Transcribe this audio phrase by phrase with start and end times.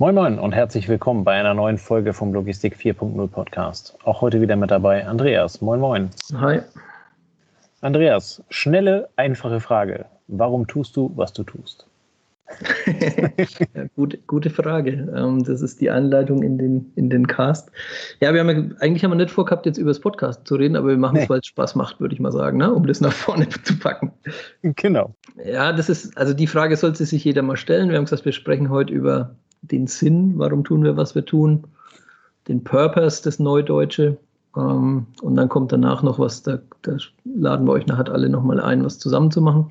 [0.00, 3.98] Moin Moin und herzlich willkommen bei einer neuen Folge vom Logistik 4.0 Podcast.
[4.02, 5.60] Auch heute wieder mit dabei Andreas.
[5.60, 6.08] Moin Moin.
[6.40, 6.60] Hi.
[7.82, 10.06] Andreas, schnelle, einfache Frage.
[10.26, 11.86] Warum tust du, was du tust?
[13.74, 15.06] ja, gute, gute Frage.
[15.14, 17.70] Ähm, das ist die Anleitung in den, in den Cast.
[18.20, 20.76] Ja, wir haben ja, eigentlich haben wir nicht vorgehabt, jetzt über das Podcast zu reden,
[20.76, 21.28] aber wir machen es, nee.
[21.28, 22.72] weil es Spaß macht, würde ich mal sagen, ne?
[22.72, 24.12] um das nach vorne zu packen.
[24.62, 25.14] Genau.
[25.44, 27.90] Ja, das ist, also die Frage sollte sich jeder mal stellen.
[27.90, 31.64] Wir haben gesagt, wir sprechen heute über den Sinn, warum tun wir, was wir tun,
[32.48, 34.18] den Purpose, das Neudeutsche.
[34.56, 38.60] Ähm, und dann kommt danach noch was, da, da laden wir euch nachher alle nochmal
[38.60, 39.66] ein, was zusammen zu machen.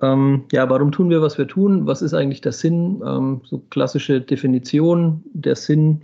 [0.00, 1.86] Ähm, ja, warum tun wir, was wir tun?
[1.86, 3.02] Was ist eigentlich der Sinn?
[3.04, 5.22] Ähm, so klassische Definition.
[5.32, 6.02] Der Sinn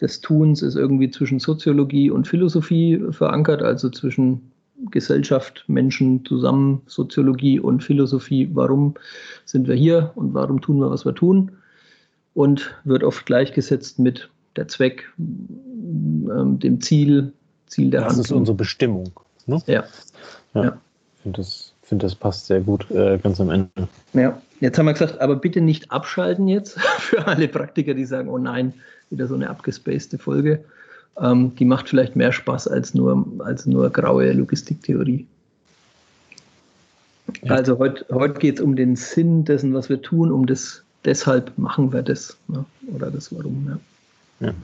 [0.00, 4.52] des Tuns ist irgendwie zwischen Soziologie und Philosophie verankert, also zwischen
[4.90, 8.50] Gesellschaft, Menschen zusammen, Soziologie und Philosophie.
[8.52, 8.94] Warum
[9.44, 11.52] sind wir hier und warum tun wir, was wir tun?
[12.34, 17.32] Und wird oft gleichgesetzt mit der Zweck, ähm, dem Ziel,
[17.66, 18.22] Ziel der das Handlung.
[18.22, 19.12] Das ist unsere Bestimmung.
[19.46, 19.62] Ne?
[19.66, 19.84] Ja.
[20.54, 20.64] ja.
[20.64, 20.78] ja.
[21.16, 23.88] Ich finde, das, find, das passt sehr gut äh, ganz am Ende.
[24.12, 28.28] Ja, jetzt haben wir gesagt, aber bitte nicht abschalten jetzt für alle Praktiker, die sagen,
[28.28, 28.74] oh nein,
[29.10, 30.64] wieder so eine abgespacede Folge.
[31.20, 35.26] Ähm, die macht vielleicht mehr Spaß als nur, als nur graue Logistiktheorie.
[37.42, 37.54] Ja.
[37.54, 41.56] Also heute, heute geht es um den Sinn dessen, was wir tun, um das deshalb
[41.58, 42.36] machen wir das.
[42.48, 42.64] Ne?
[42.94, 43.78] Oder das Warum,
[44.40, 44.46] ja.
[44.46, 44.54] ja.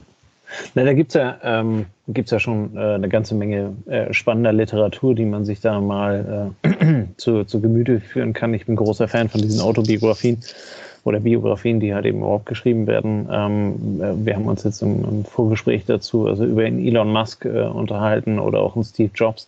[0.73, 5.13] Na, da gibt es ja, ähm, ja schon äh, eine ganze Menge äh, spannender Literatur,
[5.13, 8.53] die man sich da mal äh, zu, zu Gemüte führen kann.
[8.53, 10.39] Ich bin großer Fan von diesen Autobiografien
[11.03, 13.27] oder Biografien, die halt eben überhaupt geschrieben werden.
[13.31, 17.63] Ähm, äh, wir haben uns jetzt im, im, Vorgespräch dazu also über Elon Musk äh,
[17.63, 19.47] unterhalten oder auch einen Steve Jobs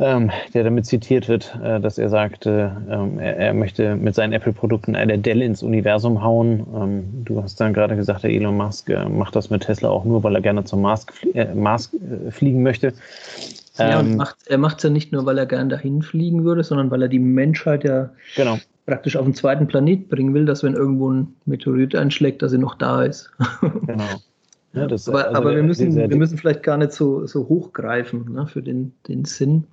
[0.00, 4.32] ähm, der damit zitiert wird, äh, dass er sagte, ähm, er, er, möchte mit seinen
[4.32, 6.66] Apple-Produkten eine Dell ins Universum hauen.
[6.74, 10.04] Ähm, du hast dann gerade gesagt, der Elon Musk äh, macht das mit Tesla auch
[10.04, 12.92] nur, weil er gerne zum Mars, äh, Mars äh, fliegen möchte.
[13.78, 16.44] Ja, und ähm, macht, er macht es ja nicht nur, weil er gerne dahin fliegen
[16.44, 18.58] würde, sondern weil er die Menschheit ja genau.
[18.86, 22.58] praktisch auf einen zweiten Planet bringen will, dass wenn irgendwo ein Meteorit einschlägt, dass er
[22.58, 23.30] noch da ist.
[23.60, 24.04] genau.
[24.76, 28.32] Ja, das, aber, also aber wir, müssen, wir müssen vielleicht gar nicht so, so hochgreifen
[28.32, 29.68] ne, für den, den Sinn.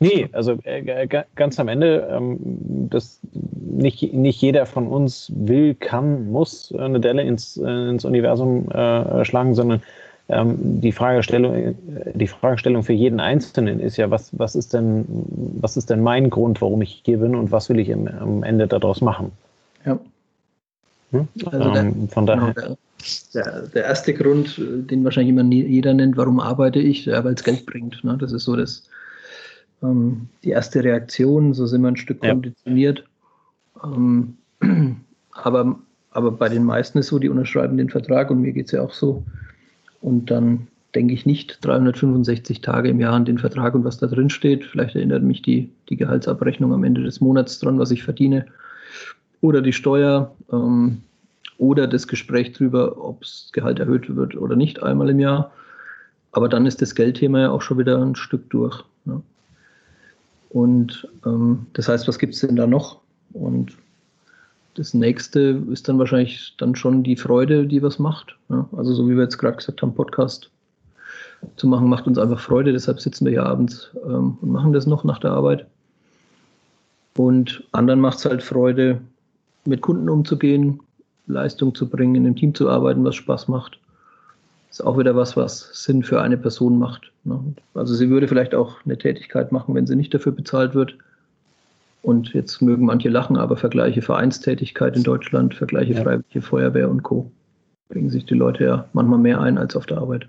[0.00, 2.38] Nee, also äh, ganz am Ende, ähm,
[2.90, 8.70] das nicht, nicht jeder von uns will, kann, muss eine Delle ins, äh, ins Universum
[8.70, 9.82] äh, schlagen, sondern
[10.28, 11.74] ähm, die Fragestellung, äh,
[12.14, 15.04] die Fragestellung für jeden Einzelnen ist ja, was, was ist denn,
[15.60, 18.42] was ist denn mein Grund, warum ich hier bin und was will ich im, am
[18.42, 19.32] Ende daraus machen?
[19.84, 19.98] Ja.
[21.10, 21.28] Hm?
[21.44, 22.54] Also der, ähm, von daher.
[22.54, 22.76] Genau,
[23.34, 27.44] der, der, erste Grund, den wahrscheinlich immer jeder nennt, warum arbeite ich, ja, weil es
[27.44, 28.02] Geld bringt.
[28.02, 28.16] Ne?
[28.18, 28.88] Das ist so das,
[29.84, 33.04] ähm, die erste Reaktion, so sind wir ein Stück konditioniert.
[33.84, 34.36] Ähm,
[35.32, 35.78] aber,
[36.10, 38.82] aber bei den meisten ist so, die unterschreiben den Vertrag und mir geht es ja
[38.82, 39.24] auch so.
[40.00, 44.06] Und dann denke ich nicht 365 Tage im Jahr an den Vertrag und was da
[44.06, 44.64] drin steht.
[44.64, 48.46] Vielleicht erinnert mich die, die Gehaltsabrechnung am Ende des Monats dran, was ich verdiene.
[49.40, 50.34] Oder die Steuer.
[50.52, 51.02] Ähm,
[51.58, 55.52] oder das Gespräch darüber, ob das Gehalt erhöht wird oder nicht einmal im Jahr.
[56.32, 58.82] Aber dann ist das Geldthema ja auch schon wieder ein Stück durch.
[59.06, 59.22] Ja.
[60.54, 63.00] Und ähm, das heißt, was gibt es denn da noch?
[63.32, 63.72] Und
[64.74, 68.36] das nächste ist dann wahrscheinlich dann schon die Freude, die was macht.
[68.48, 68.68] Ja?
[68.76, 70.48] Also so wie wir jetzt gerade gesagt haben, Podcast
[71.56, 72.72] zu machen, macht uns einfach Freude.
[72.72, 75.66] Deshalb sitzen wir hier abends ähm, und machen das noch nach der Arbeit.
[77.16, 79.00] Und anderen macht es halt Freude,
[79.64, 80.78] mit Kunden umzugehen,
[81.26, 83.80] Leistung zu bringen, in einem Team zu arbeiten, was Spaß macht
[84.74, 87.12] ist auch wieder was, was Sinn für eine Person macht.
[87.22, 87.38] Ne?
[87.74, 90.98] Also sie würde vielleicht auch eine Tätigkeit machen, wenn sie nicht dafür bezahlt wird.
[92.02, 96.02] Und jetzt mögen manche lachen, aber Vergleiche Vereinstätigkeit in Deutschland, Vergleiche ja.
[96.02, 97.30] Freiwillige Feuerwehr und Co.
[97.88, 100.26] bringen sich die Leute ja manchmal mehr ein als auf der Arbeit.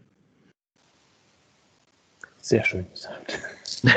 [2.41, 3.39] Sehr schön gesagt.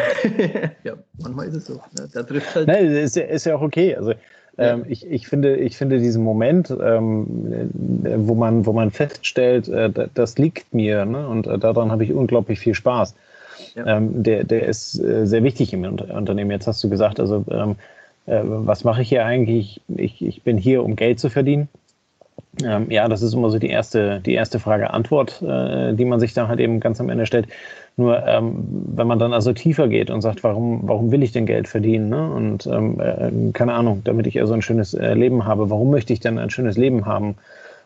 [0.83, 1.75] ja, manchmal ist es so.
[1.75, 2.09] Ne?
[2.11, 2.69] Da trifft halt.
[2.69, 3.95] Nein, ist ja, ist ja auch okay.
[3.95, 4.15] Also
[4.59, 7.27] ähm, ich, ich, finde, ich finde diesen Moment, ähm,
[8.27, 11.29] wo, man, wo man feststellt, äh, das liegt mir ne?
[11.29, 13.15] und äh, daran habe ich unglaublich viel Spaß.
[13.75, 13.97] Ja.
[13.97, 16.51] Ähm, der, der ist äh, sehr wichtig im Unternehmen.
[16.51, 17.77] Jetzt hast du gesagt, also ähm,
[18.27, 19.81] äh, was mache ich hier eigentlich?
[19.89, 21.69] Ich, ich bin hier, um Geld zu verdienen.
[22.65, 26.35] Ähm, ja, das ist immer so die erste, die erste Frage-Antwort, äh, die man sich
[26.35, 27.47] dann halt eben ganz am Ende stellt.
[27.97, 28.65] Nur ähm,
[28.95, 32.09] wenn man dann also tiefer geht und sagt, warum, warum will ich denn Geld verdienen?
[32.09, 32.31] Ne?
[32.33, 36.13] Und ähm, äh, keine Ahnung, damit ich also ein schönes äh, Leben habe, warum möchte
[36.13, 37.37] ich denn ein schönes Leben haben?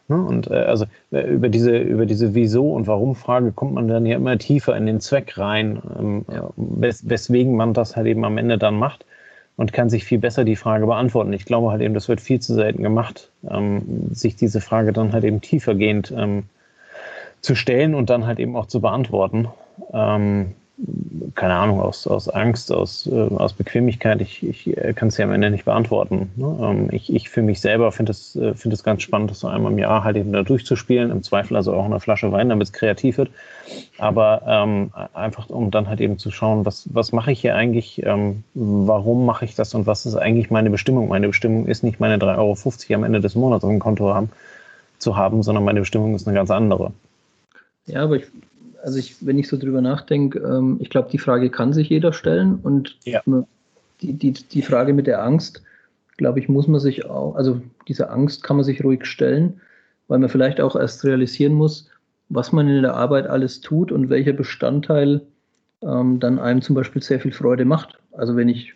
[0.09, 0.17] Ne?
[0.17, 4.17] Und äh, also äh, über diese, über diese Wieso- und Warum-Frage kommt man dann ja
[4.17, 6.51] immer tiefer in den Zweck rein, ähm, ja.
[6.57, 9.05] wes weswegen man das halt eben am Ende dann macht.
[9.57, 11.33] Und kann sich viel besser die Frage beantworten.
[11.33, 15.13] Ich glaube halt eben, das wird viel zu selten gemacht, ähm, sich diese Frage dann
[15.13, 16.45] halt eben tiefergehend ähm,
[17.41, 19.49] zu stellen und dann halt eben auch zu beantworten.
[19.93, 20.55] Ähm,
[21.35, 25.25] keine Ahnung, aus, aus Angst, aus, äh, aus Bequemlichkeit, ich, ich äh, kann es ja
[25.25, 26.31] am Ende nicht beantworten.
[26.37, 26.59] Ne?
[26.61, 29.73] Ähm, ich, ich für mich selber finde es äh, find ganz spannend, das so einmal
[29.73, 32.73] im Jahr halt eben da durchzuspielen, im Zweifel also auch eine Flasche Wein, damit es
[32.73, 33.31] kreativ wird.
[33.99, 38.03] Aber ähm, einfach, um dann halt eben zu schauen, was, was mache ich hier eigentlich,
[38.05, 41.09] ähm, warum mache ich das und was ist eigentlich meine Bestimmung?
[41.09, 44.31] Meine Bestimmung ist nicht meine 3,50 Euro am Ende des Monats auf dem Konto haben,
[44.99, 46.93] zu haben, sondern meine Bestimmung ist eine ganz andere.
[47.87, 48.27] Ja, aber ich,
[48.83, 52.13] also ich, wenn ich so drüber nachdenke, ähm, ich glaube, die Frage kann sich jeder
[52.13, 53.23] stellen und ja.
[54.01, 55.63] die, die, die Frage mit der Angst,
[56.17, 59.61] glaube ich, muss man sich auch, also diese Angst kann man sich ruhig stellen,
[60.09, 61.89] weil man vielleicht auch erst realisieren muss,
[62.29, 65.23] was man in der Arbeit alles tut und welcher Bestandteil
[65.83, 67.99] ähm, dann einem zum Beispiel sehr viel Freude macht.
[68.13, 68.75] Also wenn ich,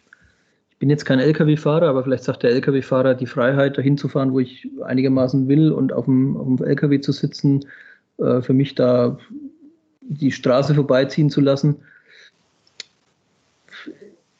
[0.70, 4.32] ich bin jetzt kein Lkw-Fahrer, aber vielleicht sagt der Lkw-Fahrer die Freiheit, dahin zu fahren,
[4.32, 7.64] wo ich einigermaßen will und auf dem, auf dem Lkw zu sitzen,
[8.18, 9.18] äh, für mich da
[10.08, 11.76] die Straße vorbeiziehen zu lassen.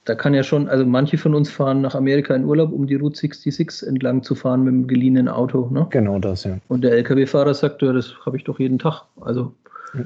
[0.05, 2.95] Da kann ja schon, also manche von uns fahren nach Amerika in Urlaub, um die
[2.95, 5.69] Route 66 entlang zu fahren mit dem geliehenen Auto.
[5.69, 5.89] Ne?
[5.91, 6.59] Genau das, ja.
[6.69, 9.03] Und der LKW-Fahrer sagt, ja, das habe ich doch jeden Tag.
[9.21, 9.53] Also
[9.95, 10.05] ja.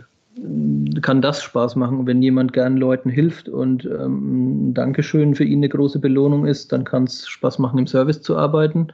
[1.03, 2.07] kann das Spaß machen.
[2.07, 6.85] Wenn jemand gern Leuten hilft und ähm, Dankeschön für ihn eine große Belohnung ist, dann
[6.85, 8.89] kann es Spaß machen, im Service zu arbeiten.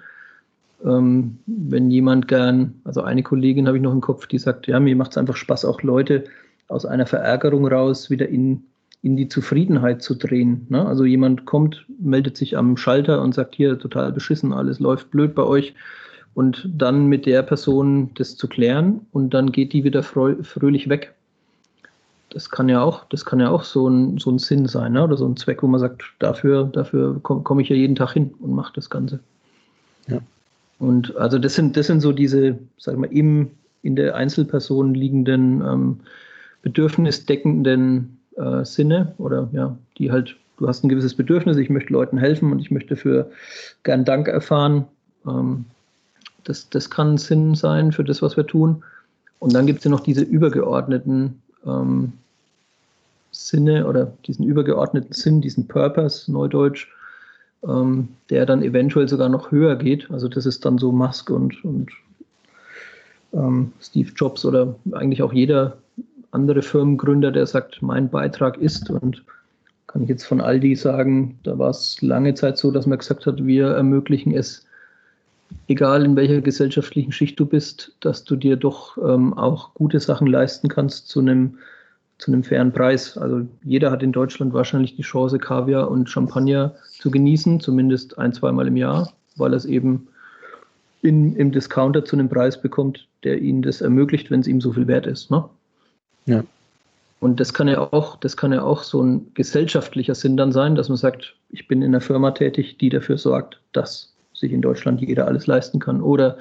[0.84, 4.80] Ähm, wenn jemand gern, also eine Kollegin habe ich noch im Kopf, die sagt, ja,
[4.80, 6.24] mir macht es einfach Spaß, auch Leute
[6.68, 8.64] aus einer Verärgerung raus wieder in,
[9.02, 10.66] in die Zufriedenheit zu drehen.
[10.68, 10.84] Ne?
[10.84, 15.34] Also jemand kommt, meldet sich am Schalter und sagt, hier total beschissen, alles läuft blöd
[15.34, 15.74] bei euch.
[16.34, 21.14] Und dann mit der Person das zu klären und dann geht die wieder fröhlich weg.
[22.30, 25.04] Das kann ja auch, das kann ja auch so ein, so ein Sinn sein, ne?
[25.04, 28.12] oder so ein Zweck, wo man sagt, dafür, dafür komme komm ich ja jeden Tag
[28.12, 29.20] hin und mache das Ganze.
[30.08, 30.18] Ja.
[30.78, 33.52] Und also das sind, das sind so diese, sag mal, im,
[33.82, 36.00] in der Einzelperson liegenden ähm,
[36.66, 42.18] bedürfnisdeckenden äh, Sinne oder ja, die halt, du hast ein gewisses Bedürfnis, ich möchte Leuten
[42.18, 43.30] helfen und ich möchte für
[43.84, 44.84] gern Dank erfahren.
[45.24, 45.66] Ähm,
[46.42, 48.82] das, das kann Sinn sein für das, was wir tun.
[49.38, 52.14] Und dann gibt es ja noch diese übergeordneten ähm,
[53.30, 56.88] Sinne oder diesen übergeordneten Sinn, diesen Purpose, Neudeutsch,
[57.62, 60.10] ähm, der dann eventuell sogar noch höher geht.
[60.10, 61.92] Also das ist dann so Musk und, und
[63.32, 65.78] ähm, Steve Jobs oder eigentlich auch jeder
[66.36, 69.24] andere Firmengründer, der sagt, mein Beitrag ist und
[69.86, 73.24] kann ich jetzt von Aldi sagen, da war es lange Zeit so, dass man gesagt
[73.24, 74.66] hat, wir ermöglichen es,
[75.68, 80.26] egal in welcher gesellschaftlichen Schicht du bist, dass du dir doch ähm, auch gute Sachen
[80.26, 81.58] leisten kannst zu einem
[82.18, 83.18] zu einem fairen Preis.
[83.18, 88.32] Also jeder hat in Deutschland wahrscheinlich die Chance, Kaviar und Champagner zu genießen, zumindest ein,
[88.32, 90.08] zweimal im Jahr, weil er es eben
[91.02, 94.72] in, im Discounter zu einem Preis bekommt, der ihnen das ermöglicht, wenn es ihm so
[94.72, 95.30] viel wert ist.
[95.30, 95.44] Ne?
[96.26, 96.44] Ja.
[97.20, 100.74] Und das kann ja auch, das kann ja auch so ein gesellschaftlicher Sinn dann sein,
[100.74, 104.60] dass man sagt, ich bin in einer Firma tätig, die dafür sorgt, dass sich in
[104.60, 106.02] Deutschland jeder alles leisten kann.
[106.02, 106.36] Oder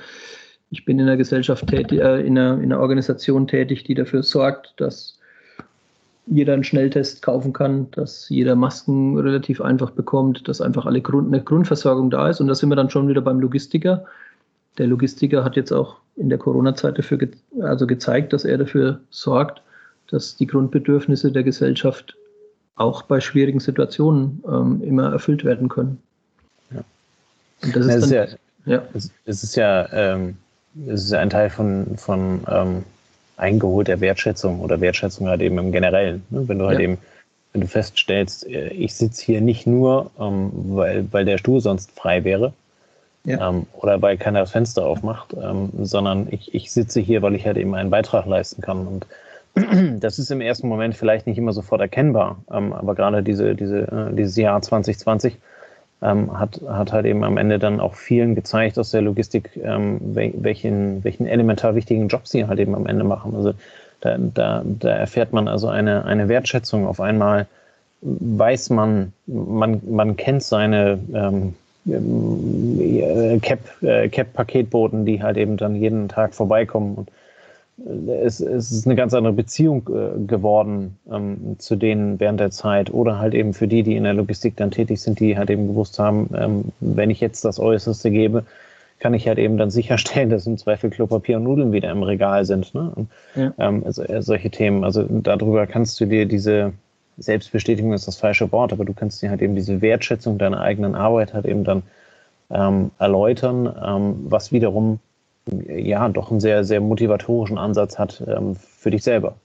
[0.72, 4.22] ich bin in einer Gesellschaft tätig, äh, in, einer, in einer Organisation tätig, die dafür
[4.22, 5.18] sorgt, dass
[6.28, 11.34] jeder einen Schnelltest kaufen kann, dass jeder Masken relativ einfach bekommt, dass einfach alle Grund,
[11.34, 12.42] eine Grundversorgung da ist.
[12.42, 14.06] Und da sind wir dann schon wieder beim Logistiker.
[14.78, 17.32] Der Logistiker hat jetzt auch in der Corona-Zeit dafür ge
[17.62, 19.62] also gezeigt, dass er dafür sorgt,
[20.10, 22.16] dass die Grundbedürfnisse der Gesellschaft
[22.76, 26.02] auch bei schwierigen Situationen ähm, immer erfüllt werden können.
[26.72, 26.84] Ja.
[27.64, 28.84] Und das ist, es, dann, ist ja, ja.
[28.94, 30.38] Es, es, ist ja, ähm,
[30.88, 32.84] es ist ja ein Teil von, von ähm,
[33.38, 36.24] eingeholter Wertschätzung oder Wertschätzung halt eben im Generellen.
[36.30, 36.48] Ne?
[36.48, 36.86] Wenn du halt ja.
[36.86, 36.98] eben,
[37.54, 41.92] wenn du feststellst, äh, ich sitze hier nicht nur, ähm, weil, weil der Stuhl sonst
[41.92, 42.54] frei wäre,
[43.24, 43.50] ja.
[43.50, 47.46] ähm, oder weil keiner das Fenster aufmacht, ähm, sondern ich, ich sitze hier, weil ich
[47.46, 48.86] halt eben einen Beitrag leisten kann.
[48.86, 49.06] Und
[50.00, 53.80] das ist im ersten Moment vielleicht nicht immer sofort erkennbar, ähm, aber gerade diese, diese,
[53.82, 55.38] äh, dieses Jahr 2020
[56.02, 60.00] ähm, hat, hat halt eben am Ende dann auch vielen gezeigt aus der Logistik, ähm,
[60.14, 63.34] welchen, welchen elementar wichtigen Job sie halt eben am Ende machen.
[63.36, 63.54] Also
[64.02, 67.48] da, da, da erfährt man also eine, eine Wertschätzung auf einmal,
[68.02, 71.56] weiß man, man, man kennt seine ähm,
[71.88, 77.10] äh, Cap, äh, Cap-Paketboten, die halt eben dann jeden Tag vorbeikommen und
[77.78, 82.94] es, es ist eine ganz andere Beziehung äh, geworden ähm, zu denen während der Zeit
[82.94, 85.68] oder halt eben für die, die in der Logistik dann tätig sind, die halt eben
[85.68, 88.46] gewusst haben, ähm, wenn ich jetzt das Äußerste gebe,
[89.00, 92.46] kann ich halt eben dann sicherstellen, dass im Zweifel Klopapier und Nudeln wieder im Regal
[92.46, 92.74] sind.
[92.74, 92.94] Ne?
[93.36, 93.54] Ja.
[93.60, 94.84] ähm, also, äh, solche Themen.
[94.84, 96.74] Also darüber kannst du dir diese,
[97.18, 100.96] Selbstbestätigung ist das falsche Wort, aber du kannst dir halt eben diese Wertschätzung deiner eigenen
[100.96, 101.84] Arbeit halt eben dann
[102.50, 105.00] ähm, erläutern, ähm, was wiederum
[105.68, 109.36] ja doch einen sehr, sehr motivatorischen Ansatz hat ähm, für dich selber.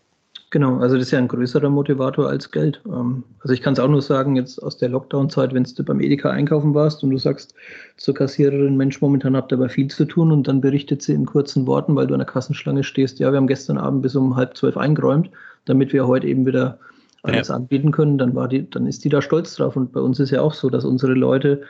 [0.53, 2.81] Genau, also das ist ja ein größerer Motivator als Geld.
[2.87, 6.01] Ähm, also ich kann es auch nur sagen, jetzt aus der Lockdown-Zeit, wenn du beim
[6.01, 7.55] Edeka einkaufen warst und du sagst
[7.97, 11.25] zur Kassiererin, Mensch, momentan habt ihr aber viel zu tun und dann berichtet sie in
[11.25, 14.35] kurzen Worten, weil du an der Kassenschlange stehst, ja, wir haben gestern Abend bis um
[14.35, 15.31] halb zwölf eingeräumt,
[15.67, 16.79] damit wir heute eben wieder
[17.23, 17.55] alles ja.
[17.55, 19.77] anbieten können, dann war die, dann ist die da stolz drauf.
[19.77, 21.63] Und bei uns ist ja auch so, dass unsere Leute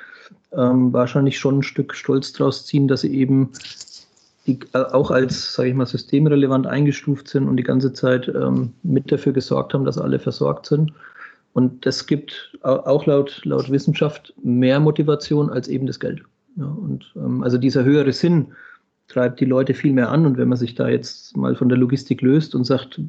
[0.56, 3.50] ähm, wahrscheinlich schon ein Stück Stolz draus ziehen, dass sie eben
[4.50, 8.72] die äh, auch als, sage ich mal, systemrelevant eingestuft sind und die ganze Zeit ähm,
[8.82, 10.92] mit dafür gesorgt haben, dass alle versorgt sind.
[11.52, 16.22] Und das gibt auch laut, laut Wissenschaft mehr Motivation als eben das Geld.
[16.56, 18.48] Ja, und ähm, also dieser höhere Sinn
[19.08, 20.26] treibt die Leute viel mehr an.
[20.26, 23.00] Und wenn man sich da jetzt mal von der Logistik löst und sagt,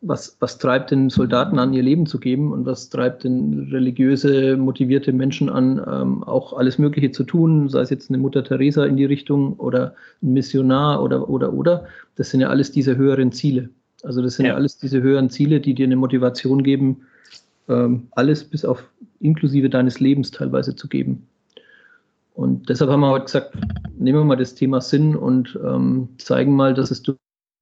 [0.00, 4.56] was, was treibt den Soldaten an, ihr Leben zu geben und was treibt den religiöse,
[4.56, 8.84] motivierte Menschen an, ähm, auch alles Mögliche zu tun, sei es jetzt eine Mutter Teresa
[8.84, 11.86] in die Richtung oder ein Missionar oder, oder, oder.
[12.14, 13.70] Das sind ja alles diese höheren Ziele.
[14.04, 16.98] Also das sind ja, ja alles diese höheren Ziele, die dir eine Motivation geben,
[17.68, 18.84] ähm, alles bis auf
[19.20, 21.26] inklusive deines Lebens teilweise zu geben.
[22.34, 23.56] Und deshalb haben wir heute gesagt,
[23.98, 27.02] nehmen wir mal das Thema Sinn und ähm, zeigen mal, dass es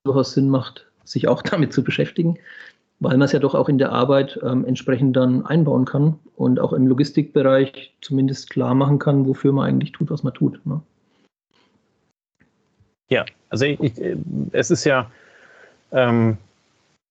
[0.05, 2.39] durchaus Sinn macht, sich auch damit zu beschäftigen,
[3.01, 6.61] weil man es ja doch auch in der Arbeit ähm, entsprechend dann einbauen kann und
[6.61, 10.65] auch im Logistikbereich zumindest klar machen kann, wofür man eigentlich tut, was man tut.
[10.67, 10.81] Ne?
[13.09, 13.93] Ja, also ich, ich,
[14.53, 15.11] es ist ja,
[15.93, 16.39] ähm,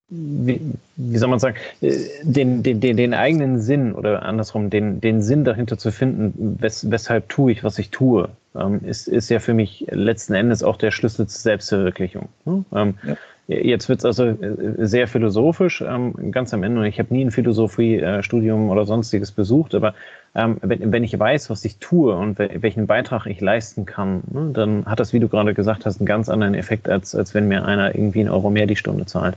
[0.10, 0.62] wie,
[0.98, 5.22] wie, soll man sagen, äh, den, den, den, den, eigenen Sinn oder andersrum, den, den
[5.22, 9.40] Sinn dahinter zu finden, wes, weshalb tue ich, was ich tue, ähm, ist, ist ja
[9.40, 12.30] für mich letzten Endes auch der Schlüssel zur Selbstverwirklichung.
[12.46, 12.66] Ne?
[12.74, 13.18] Ähm, ja.
[13.48, 16.88] Jetzt wird es also äh, sehr philosophisch, ähm, ganz am Ende.
[16.88, 19.94] Ich habe nie ein Philosophiestudium oder sonstiges besucht, aber
[20.34, 24.50] ähm, wenn, wenn, ich weiß, was ich tue und welchen Beitrag ich leisten kann, ne,
[24.52, 27.48] dann hat das, wie du gerade gesagt hast, einen ganz anderen Effekt, als, als wenn
[27.48, 29.36] mir einer irgendwie einen Euro mehr die Stunde zahlt.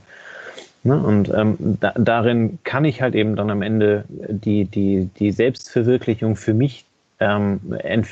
[0.85, 0.99] Ne?
[0.99, 6.37] Und ähm, da, darin kann ich halt eben dann am Ende die, die, die Selbstverwirklichung
[6.37, 6.87] für mich
[7.21, 8.03] ähm, äh,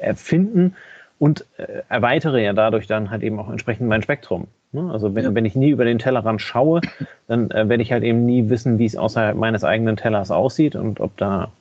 [0.00, 0.76] erfinden
[1.18, 4.46] und äh, erweitere ja dadurch dann halt eben auch entsprechend mein Spektrum.
[4.72, 4.90] Ne?
[4.90, 5.34] Also wenn, ja.
[5.34, 6.80] wenn ich nie über den Tellerrand schaue,
[7.28, 10.76] dann äh, werde ich halt eben nie wissen, wie es außerhalb meines eigenen Tellers aussieht
[10.76, 11.52] und ob da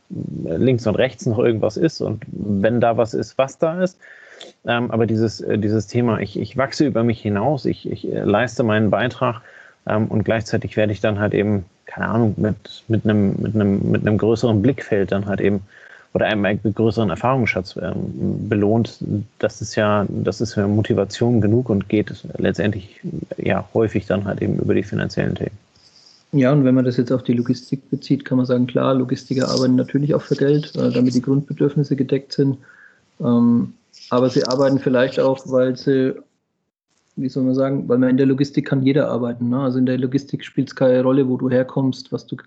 [0.46, 4.00] äh, links und rechts noch irgendwas ist und wenn da was ist, was da ist.
[4.66, 8.22] Ähm, aber dieses, äh, dieses Thema, ich, ich wachse über mich hinaus, ich, ich äh,
[8.22, 9.42] leiste meinen Beitrag
[9.88, 13.92] ähm, und gleichzeitig werde ich dann halt eben, keine Ahnung, mit, mit, einem, mit, einem,
[13.92, 15.64] mit einem größeren Blickfeld dann halt eben
[16.14, 18.98] oder einem größeren Erfahrungsschatz ähm, belohnt,
[19.40, 23.00] das ist ja, das ist ja Motivation genug und geht letztendlich
[23.38, 25.58] ja häufig dann halt eben über die finanziellen Themen.
[26.34, 29.50] Ja, und wenn man das jetzt auf die Logistik bezieht, kann man sagen, klar, Logistiker
[29.50, 32.58] arbeiten natürlich auch für Geld, äh, damit die Grundbedürfnisse gedeckt sind.
[33.20, 33.74] Ähm,
[34.10, 36.14] aber sie arbeiten vielleicht auch, weil sie,
[37.16, 39.50] wie soll man sagen, weil man in der Logistik kann jeder arbeiten.
[39.50, 39.60] Ne?
[39.60, 42.38] Also in der Logistik spielt es keine Rolle, wo du herkommst, was du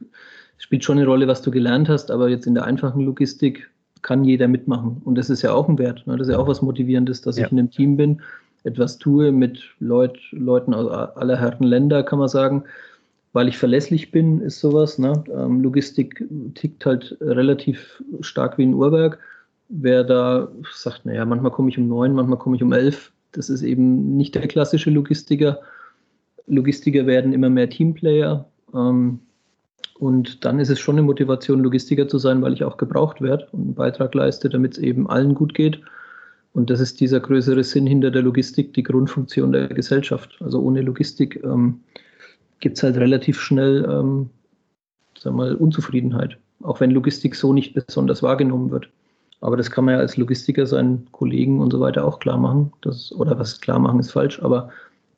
[0.58, 3.70] spielt schon eine Rolle, was du gelernt hast, aber jetzt in der einfachen Logistik
[4.02, 5.00] kann jeder mitmachen.
[5.04, 6.06] Und das ist ja auch ein Wert.
[6.06, 6.16] Ne?
[6.16, 7.46] Das ist ja auch was Motivierendes, dass ja.
[7.46, 8.22] ich in einem Team bin,
[8.64, 12.64] etwas tue mit Leut, Leuten aus aller Herren Länder, kann man sagen.
[13.32, 14.98] Weil ich verlässlich bin, ist sowas.
[14.98, 15.24] Ne?
[15.34, 19.18] Ähm, Logistik tickt halt relativ stark wie ein Uhrwerk.
[19.68, 23.50] Wer da sagt, naja, manchmal komme ich um neun, manchmal komme ich um elf, das
[23.50, 25.60] ist eben nicht der klassische Logistiker.
[26.46, 28.46] Logistiker werden immer mehr Teamplayer.
[28.74, 29.20] Ähm,
[29.98, 33.46] und dann ist es schon eine Motivation, Logistiker zu sein, weil ich auch gebraucht werde
[33.52, 35.80] und einen Beitrag leiste, damit es eben allen gut geht.
[36.52, 40.36] Und das ist dieser größere Sinn hinter der Logistik, die Grundfunktion der Gesellschaft.
[40.40, 41.80] Also ohne Logistik ähm,
[42.60, 44.30] gibt es halt relativ schnell ähm,
[45.24, 48.88] wir mal, Unzufriedenheit, auch wenn Logistik so nicht besonders wahrgenommen wird.
[49.44, 52.72] Aber das kann man ja als Logistiker seinen Kollegen und so weiter auch klar machen.
[52.80, 54.70] Das, oder was klar machen ist falsch, aber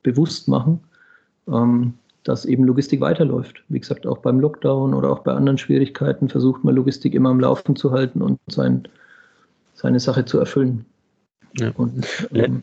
[0.02, 0.80] bewusst machen.
[1.46, 3.62] Ähm, dass eben Logistik weiterläuft.
[3.68, 7.38] Wie gesagt, auch beim Lockdown oder auch bei anderen Schwierigkeiten versucht man Logistik immer am
[7.38, 8.88] Laufen zu halten und sein,
[9.74, 10.84] seine Sache zu erfüllen.
[11.56, 11.70] Ja.
[11.76, 12.62] Und, ähm,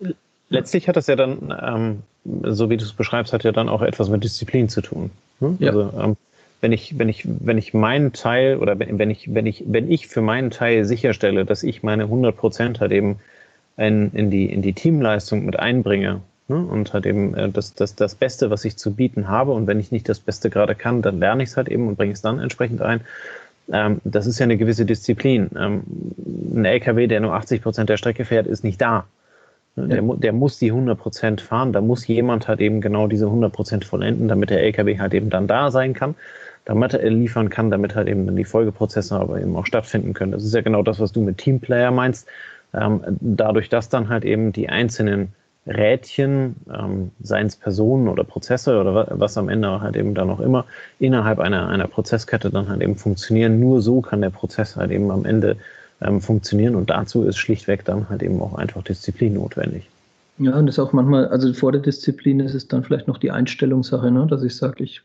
[0.49, 3.81] Letztlich hat das ja dann, ähm, so wie du es beschreibst, hat ja dann auch
[3.81, 5.09] etwas mit Disziplin zu tun.
[5.39, 5.55] Hm?
[5.59, 5.69] Ja.
[5.69, 6.17] Also ähm,
[6.63, 10.07] wenn ich, wenn ich, wenn ich meinen Teil oder wenn ich, wenn ich, wenn ich
[10.07, 13.19] für meinen Teil sicherstelle, dass ich meine 100 Prozent halt eben
[13.77, 16.57] in, in, die, in die Teamleistung mit einbringe Ne?
[16.57, 19.51] Und halt eben äh, das, das, das Beste, was ich zu bieten habe.
[19.53, 21.95] Und wenn ich nicht das Beste gerade kann, dann lerne ich es halt eben und
[21.95, 23.01] bringe es dann entsprechend ein.
[23.71, 25.49] Ähm, das ist ja eine gewisse Disziplin.
[25.57, 25.83] Ähm,
[26.53, 29.05] ein LKW, der nur 80 Prozent der Strecke fährt, ist nicht da.
[29.77, 29.87] Ne?
[29.87, 30.15] Der, ja.
[30.15, 31.71] der muss die 100 Prozent fahren.
[31.71, 35.29] Da muss jemand halt eben genau diese 100 Prozent vollenden, damit der LKW halt eben
[35.29, 36.15] dann da sein kann.
[36.65, 40.31] Damit er liefern kann, damit halt eben die Folgeprozesse aber eben auch stattfinden können.
[40.31, 42.27] Das ist ja genau das, was du mit Teamplayer meinst.
[42.73, 45.33] Ähm, dadurch, dass dann halt eben die einzelnen
[45.65, 50.39] Rädchen, ähm, seien es Personen oder Prozesse oder was am Ende halt eben dann auch
[50.39, 50.65] immer,
[50.99, 53.59] innerhalb einer, einer Prozesskette dann halt eben funktionieren.
[53.59, 55.57] Nur so kann der Prozess halt eben am Ende
[56.01, 59.89] ähm, funktionieren und dazu ist schlichtweg dann halt eben auch einfach Disziplin notwendig.
[60.39, 63.19] Ja, und das ist auch manchmal, also vor der Disziplin ist es dann vielleicht noch
[63.19, 64.25] die Einstellungssache, ne?
[64.27, 65.01] dass ich sage, ich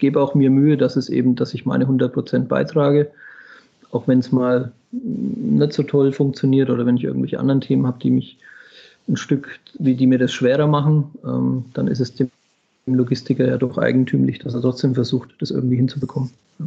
[0.00, 3.10] gebe auch mir Mühe, dass es eben, dass ich meine 100% beitrage,
[3.92, 7.98] auch wenn es mal nicht so toll funktioniert oder wenn ich irgendwelche anderen Themen habe,
[8.00, 8.38] die mich
[9.08, 12.30] ein Stück, wie die mir das schwerer machen, ähm, dann ist es dem
[12.86, 16.30] Logistiker ja doch eigentümlich, dass er trotzdem versucht, das irgendwie hinzubekommen.
[16.58, 16.66] Ja.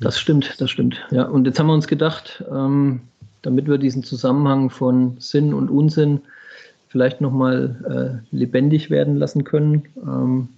[0.00, 1.04] Das stimmt, das stimmt.
[1.10, 3.00] Ja, und jetzt haben wir uns gedacht, ähm,
[3.42, 6.20] damit wir diesen Zusammenhang von Sinn und Unsinn
[6.88, 10.48] vielleicht nochmal äh, lebendig werden lassen können, ähm,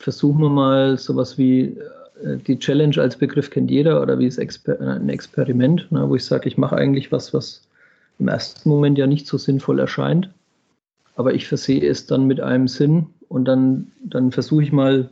[0.00, 1.76] versuchen wir mal sowas wie
[2.24, 6.16] äh, die Challenge als Begriff kennt jeder oder wie es Exper ein Experiment, ne, wo
[6.16, 7.62] ich sage, ich mache eigentlich was, was
[8.18, 10.30] im ersten Moment ja nicht so sinnvoll erscheint,
[11.16, 15.10] aber ich versehe es dann mit einem Sinn und dann, dann versuche ich mal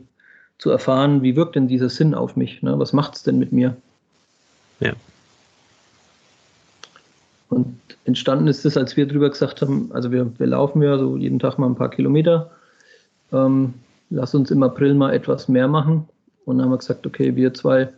[0.57, 2.77] zu erfahren, wie wirkt denn dieser Sinn auf mich, ne?
[2.77, 3.75] was macht es denn mit mir?
[4.79, 4.93] Ja.
[7.49, 11.15] Und entstanden ist es, als wir drüber gesagt haben, also wir, wir laufen ja so
[11.15, 12.51] jeden Tag mal ein paar Kilometer,
[13.31, 13.75] ähm,
[14.09, 16.07] lass uns im April mal etwas mehr machen.
[16.45, 17.89] Und dann haben wir gesagt, okay, wir zwei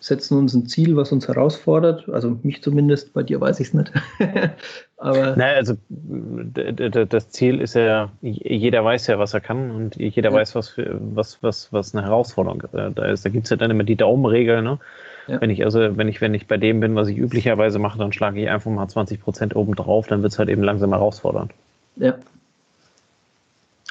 [0.00, 2.08] setzen uns ein Ziel, was uns herausfordert.
[2.08, 3.92] Also mich zumindest, bei dir weiß ich es nicht.
[4.96, 5.74] Aber naja, also
[7.08, 10.36] das Ziel ist ja, jeder weiß ja, was er kann und jeder ja.
[10.36, 13.24] weiß, was, für, was, was, was eine Herausforderung da ist.
[13.24, 14.78] Da gibt es ja dann immer die Daumenregel, ne?
[15.26, 15.40] Ja.
[15.40, 18.12] Wenn ich also, wenn ich, wenn ich bei dem bin, was ich üblicherweise mache, dann
[18.12, 21.52] schlage ich einfach mal 20 Prozent oben drauf, dann wird es halt eben langsam herausfordernd.
[21.96, 22.14] Ja.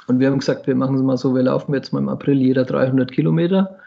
[0.09, 2.39] Und wir haben gesagt, wir machen es mal so, wir laufen jetzt mal im April
[2.39, 3.79] jeder 300 Kilometer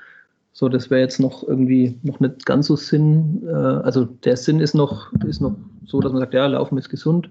[0.52, 3.42] so, das wäre jetzt noch irgendwie noch nicht ganz so Sinn.
[3.46, 6.90] Äh, also der Sinn ist noch, ist noch so, dass man sagt, ja, Laufen ist
[6.90, 7.30] gesund.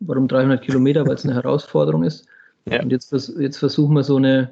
[0.00, 1.06] Warum 300 Kilometer?
[1.06, 2.26] Weil es eine Herausforderung ist.
[2.70, 2.82] Ja.
[2.82, 4.50] Und jetzt, jetzt versuchen wir so eine,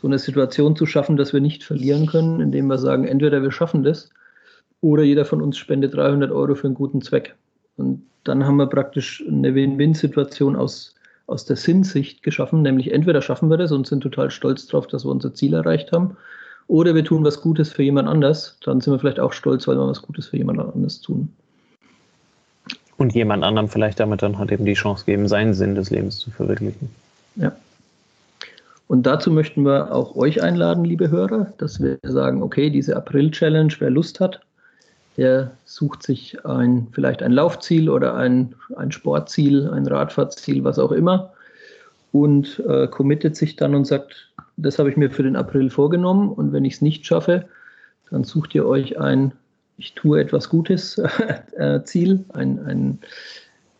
[0.00, 3.52] so eine Situation zu schaffen, dass wir nicht verlieren können, indem wir sagen, entweder wir
[3.52, 4.10] schaffen das
[4.80, 7.36] oder jeder von uns spendet 300 Euro für einen guten Zweck.
[7.76, 10.94] Und dann haben wir praktisch eine Win-Win-Situation aus,
[11.32, 15.04] aus der Sinnsicht geschaffen, nämlich entweder schaffen wir das und sind total stolz drauf, dass
[15.04, 16.16] wir unser Ziel erreicht haben,
[16.68, 19.76] oder wir tun was Gutes für jemand anders, dann sind wir vielleicht auch stolz, weil
[19.76, 21.28] wir was Gutes für jemand anders tun.
[22.96, 26.18] Und jemand anderem vielleicht damit dann halt eben die Chance geben, seinen Sinn des Lebens
[26.18, 26.88] zu verwirklichen.
[27.36, 27.52] Ja.
[28.86, 33.72] Und dazu möchten wir auch euch einladen, liebe Hörer, dass wir sagen, okay, diese April-Challenge,
[33.78, 34.40] wer Lust hat,
[35.16, 40.92] der sucht sich ein, vielleicht ein Laufziel oder ein, ein Sportziel, ein Radfahrtziel, was auch
[40.92, 41.32] immer,
[42.12, 46.30] und äh, committet sich dann und sagt, das habe ich mir für den April vorgenommen
[46.30, 47.46] und wenn ich es nicht schaffe,
[48.10, 49.32] dann sucht ihr euch ein,
[49.78, 50.98] ich tue etwas Gutes
[51.56, 52.98] äh, Ziel, ein, ein,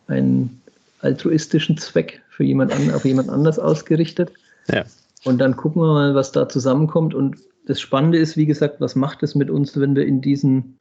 [0.07, 0.61] ein
[1.01, 4.31] altruistischen Zweck für jemand an, auf jemand anders ausgerichtet.
[4.71, 4.83] Ja.
[5.23, 7.13] Und dann gucken wir mal, was da zusammenkommt.
[7.13, 10.77] Und das Spannende ist, wie gesagt, was macht es mit uns, wenn wir in diesen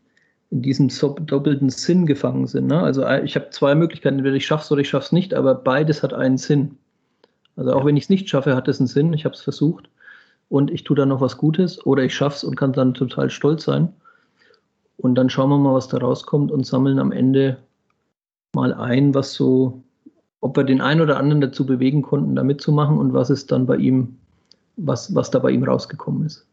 [0.53, 0.89] in diesem
[1.27, 2.67] doppelten Sinn gefangen sind.
[2.67, 2.79] Ne?
[2.79, 5.33] Also äh, ich habe zwei Möglichkeiten, entweder ich schaffe es oder ich schaffe es nicht,
[5.33, 6.77] aber beides hat einen Sinn.
[7.57, 9.15] Also auch wenn ich es nicht schaffe, hat es einen Sinn.
[9.15, 9.89] Ich habe es versucht
[10.51, 13.31] und ich tue dann noch was Gutes oder ich schaffe es und kann dann total
[13.31, 13.95] stolz sein.
[14.99, 17.57] Und dann schauen wir mal, was da rauskommt und sammeln am Ende
[18.55, 19.83] mal ein, was so,
[20.43, 23.65] ob wir den einen oder anderen dazu bewegen konnten, da mitzumachen und was ist dann
[23.65, 24.19] bei ihm,
[24.77, 26.47] was, was da bei ihm rausgekommen ist.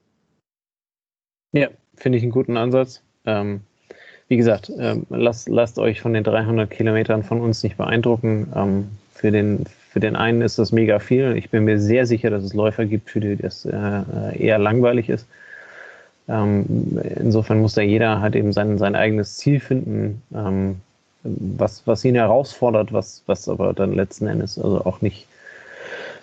[1.52, 3.04] Ja, finde ich einen guten Ansatz.
[3.26, 3.62] Ähm,
[4.30, 8.48] wie gesagt, ähm, lasst, lasst euch von den 300 Kilometern von uns nicht beeindrucken.
[8.56, 11.36] Ähm, für den, für den einen ist das mega viel.
[11.36, 15.10] Ich bin mir sehr sicher, dass es Läufer gibt, für die das äh, eher langweilig
[15.10, 15.28] ist.
[16.30, 20.76] Ähm, insofern muss da jeder halt eben sein, sein eigenes Ziel finden, ähm,
[21.24, 25.28] was, was ihn herausfordert, was, was aber dann letzten Endes also auch nicht,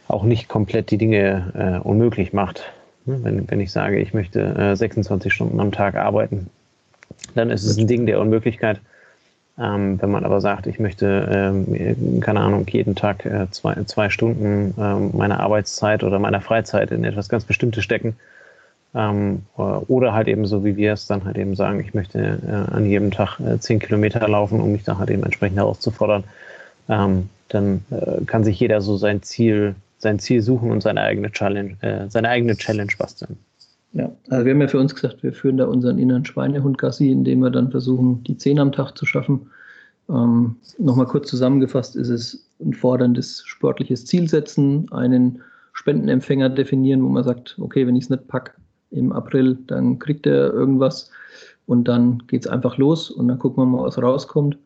[0.07, 2.73] auch nicht komplett die Dinge äh, unmöglich macht.
[3.05, 6.51] Wenn, wenn ich sage, ich möchte äh, 26 Stunden am Tag arbeiten,
[7.35, 8.81] dann ist es ein Ding der Unmöglichkeit.
[9.59, 14.11] Ähm, wenn man aber sagt, ich möchte, ähm, keine Ahnung, jeden Tag äh, zwei, zwei
[14.11, 18.17] Stunden ähm, meiner Arbeitszeit oder meiner Freizeit in etwas ganz Bestimmtes stecken,
[18.97, 22.75] ähm, oder halt eben so wie wir es dann halt eben sagen, ich möchte äh,
[22.75, 26.25] an jedem Tag äh, zehn Kilometer laufen, um mich da halt eben entsprechend herauszufordern,
[26.89, 31.31] ähm, dann äh, kann sich jeder so sein Ziel, sein Ziel suchen und seine eigene
[31.31, 33.37] Challenge, äh, seine eigene Challenge basteln.
[33.97, 37.11] Ja, also wir haben ja für uns gesagt, wir führen da unseren inneren Schweinehund Gassi,
[37.11, 39.51] indem wir dann versuchen, die 10 am Tag zu schaffen.
[40.11, 45.41] Ähm, Nochmal kurz zusammengefasst ist es ein forderndes sportliches Ziel setzen, einen
[45.73, 48.53] Spendenempfänger definieren, wo man sagt, okay, wenn ich es nicht packe,
[48.91, 51.11] im April, dann kriegt er irgendwas
[51.65, 54.59] und dann geht es einfach los und dann gucken wir mal, was rauskommt.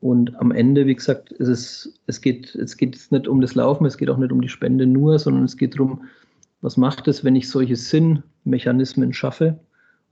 [0.00, 3.84] Und am Ende, wie gesagt, ist es, es geht, es geht nicht um das Laufen,
[3.84, 6.02] es geht auch nicht um die Spende nur, sondern es geht darum,
[6.64, 9.58] was macht es, wenn ich solche Sinnmechanismen schaffe?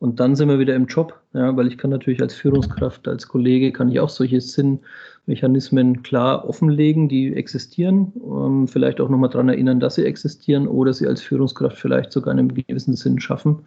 [0.00, 3.26] Und dann sind wir wieder im Job, ja, weil ich kann natürlich als Führungskraft, als
[3.26, 9.48] Kollege, kann ich auch solche Sinnmechanismen klar offenlegen, die existieren, ähm, vielleicht auch nochmal daran
[9.48, 13.60] erinnern, dass sie existieren oder sie als Führungskraft vielleicht sogar in einem gewissen Sinn schaffen,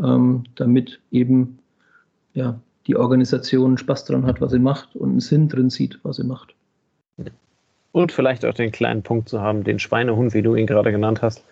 [0.00, 1.58] ähm, damit eben
[2.34, 6.16] ja, die Organisation Spaß dran hat, was sie macht und einen Sinn drin sieht, was
[6.16, 6.54] sie macht.
[7.90, 11.20] Und vielleicht auch den kleinen Punkt zu haben, den Schweinehund, wie du ihn gerade genannt
[11.20, 11.44] hast,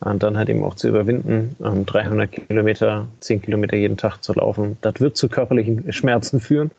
[0.00, 4.76] und dann halt eben auch zu überwinden, 300 Kilometer, 10 Kilometer jeden Tag zu laufen.
[4.80, 6.70] Das wird zu körperlichen Schmerzen führen.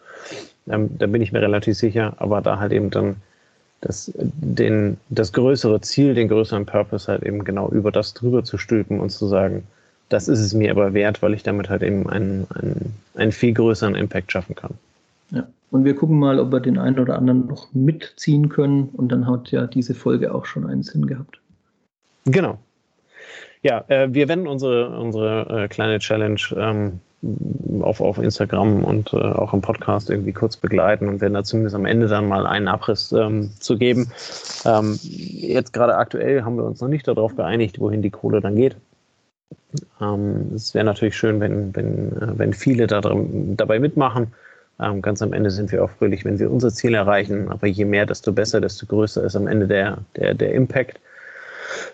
[0.69, 2.13] Ähm, da bin ich mir relativ sicher.
[2.17, 3.17] Aber da halt eben dann
[3.81, 8.57] das, den, das größere Ziel, den größeren Purpose halt eben genau über das drüber zu
[8.57, 9.63] stülpen und zu sagen,
[10.07, 13.53] das ist es mir aber wert, weil ich damit halt eben einen, einen, einen viel
[13.53, 14.73] größeren Impact schaffen kann.
[15.31, 15.45] Ja.
[15.71, 18.89] Und wir gucken mal, ob wir den einen oder anderen noch mitziehen können.
[18.93, 21.39] Und dann hat ja diese Folge auch schon einen Sinn gehabt.
[22.25, 22.57] Genau,
[23.61, 26.99] ja, äh, wir werden unsere, unsere äh, kleine Challenge ähm,
[27.81, 31.75] auf, auf Instagram und äh, auch im Podcast irgendwie kurz begleiten und werden da zumindest
[31.75, 34.11] am Ende dann mal einen Abriss ähm, zu geben.
[34.65, 38.55] Ähm, jetzt gerade aktuell haben wir uns noch nicht darauf geeinigt, wohin die Kohle dann
[38.55, 38.77] geht.
[40.01, 44.33] Ähm, es wäre natürlich schön, wenn, wenn, äh, wenn viele da drin, dabei mitmachen.
[44.79, 47.49] Ähm, ganz am Ende sind wir auch fröhlich, wenn wir unser Ziel erreichen.
[47.49, 51.01] Aber je mehr, desto besser, desto größer ist am Ende der, der, der Impact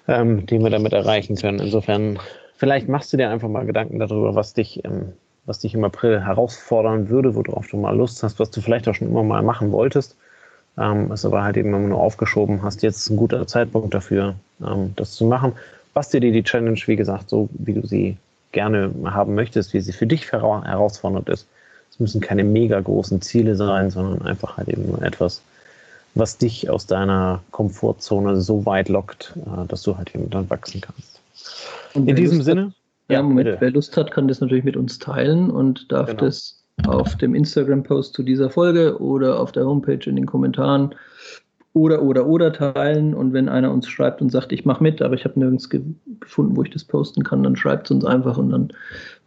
[0.07, 1.59] ähm, den wir damit erreichen können.
[1.59, 2.19] Insofern,
[2.57, 5.13] vielleicht machst du dir einfach mal Gedanken darüber, was dich, ähm,
[5.45, 8.95] was dich im April herausfordern würde, worauf du mal Lust hast, was du vielleicht auch
[8.95, 10.15] schon immer mal machen wolltest,
[10.77, 12.81] ähm, es aber halt eben immer nur aufgeschoben hast.
[12.83, 14.35] Jetzt ist ein guter Zeitpunkt dafür,
[14.65, 15.53] ähm, das zu machen.
[15.93, 18.17] Bastel dir die Challenge, wie gesagt, so wie du sie
[18.51, 21.47] gerne haben möchtest, wie sie für dich herausfordernd ist.
[21.91, 25.41] Es müssen keine mega großen Ziele sein, sondern einfach halt eben nur etwas,
[26.15, 30.81] was dich aus deiner Komfortzone so weit lockt, äh, dass du halt eben dann wachsen
[30.81, 31.21] kannst.
[31.93, 32.65] Und In diesem Lust Sinne.
[32.67, 32.73] Hat,
[33.09, 33.57] ja, Moment, bitte.
[33.59, 36.21] wer Lust hat, kann das natürlich mit uns teilen und darf genau.
[36.21, 40.95] das auf dem Instagram-Post zu dieser Folge oder auf der Homepage in den Kommentaren
[41.73, 43.13] oder oder oder teilen.
[43.13, 45.81] Und wenn einer uns schreibt und sagt, ich mache mit, aber ich habe nirgends ge
[46.19, 48.73] gefunden, wo ich das posten kann, dann schreibt es uns einfach und dann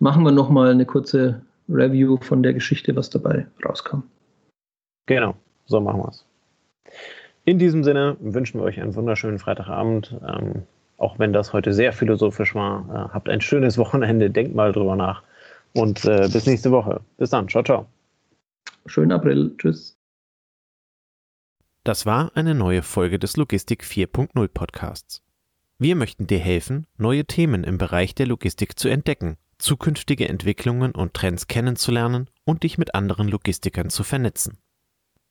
[0.00, 4.00] machen wir nochmal eine kurze Review von der Geschichte, was dabei rauskam.
[5.06, 5.34] Genau,
[5.66, 6.27] so machen wir es.
[7.44, 10.14] In diesem Sinne wünschen wir euch einen wunderschönen Freitagabend.
[10.26, 10.64] Ähm,
[10.98, 14.96] auch wenn das heute sehr philosophisch war, äh, habt ein schönes Wochenende, denkt mal drüber
[14.96, 15.22] nach
[15.74, 17.00] und äh, bis nächste Woche.
[17.16, 17.86] Bis dann, ciao, ciao.
[18.86, 19.96] Schönen April, tschüss.
[21.84, 25.22] Das war eine neue Folge des Logistik 4.0 Podcasts.
[25.78, 31.14] Wir möchten dir helfen, neue Themen im Bereich der Logistik zu entdecken, zukünftige Entwicklungen und
[31.14, 34.58] Trends kennenzulernen und dich mit anderen Logistikern zu vernetzen.